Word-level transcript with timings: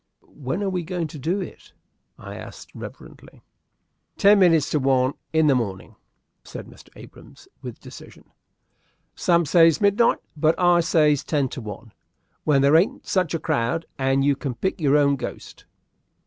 "When 0.25 0.63
are 0.63 0.75
you 0.75 0.83
going 0.83 1.05
to 1.09 1.19
do 1.19 1.41
it?" 1.41 1.73
I 2.17 2.35
asked, 2.35 2.71
reverentially. 2.73 3.43
"Ten 4.17 4.39
minutes 4.39 4.71
to 4.71 4.79
one 4.79 5.13
in 5.31 5.45
the 5.45 5.53
morning," 5.53 5.95
said 6.43 6.65
Mr. 6.65 6.89
Abrahams, 6.95 7.47
with 7.61 7.79
decision. 7.79 8.23
"Some 9.13 9.45
says 9.45 9.79
midnight, 9.79 10.17
but 10.35 10.57
I 10.59 10.79
says 10.79 11.23
ten 11.23 11.49
to 11.49 11.61
one, 11.61 11.91
when 12.45 12.63
there 12.63 12.75
ain't 12.75 13.05
such 13.05 13.35
a 13.35 13.39
crowd, 13.39 13.85
and 13.99 14.25
you 14.25 14.35
can 14.35 14.55
pick 14.55 14.81
your 14.81 14.97
own 14.97 15.17
ghost. 15.17 15.65